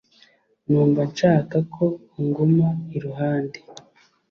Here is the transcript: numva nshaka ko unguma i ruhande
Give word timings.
numva 0.67 1.01
nshaka 1.11 1.57
ko 1.73 1.85
unguma 2.19 2.67
i 2.95 2.99
ruhande 3.03 3.59